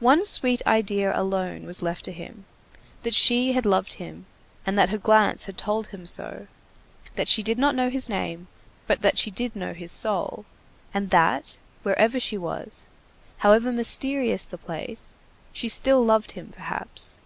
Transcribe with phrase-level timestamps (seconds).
[0.00, 2.46] One sweet idea alone was left to him,
[3.04, 4.26] that she had loved him,
[4.64, 6.48] that her glance had told him so,
[7.14, 8.48] that she did not know his name,
[8.88, 10.46] but that she did know his soul,
[10.92, 12.88] and that, wherever she was,
[13.36, 15.14] however mysterious the place,
[15.52, 17.16] she still loved him perhaps.